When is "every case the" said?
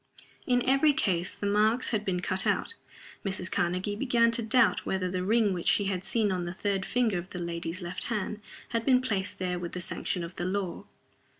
0.67-1.45